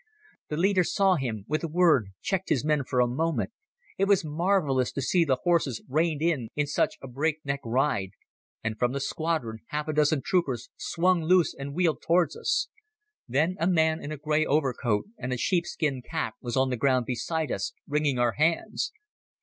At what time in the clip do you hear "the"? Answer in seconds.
0.49-0.57, 5.23-5.35, 8.93-8.99, 16.71-16.77